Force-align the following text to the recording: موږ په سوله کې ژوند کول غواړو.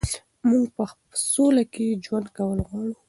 موږ 0.49 0.65
په 0.75 0.83
سوله 1.31 1.63
کې 1.73 1.85
ژوند 2.05 2.27
کول 2.37 2.59
غواړو. 2.67 2.93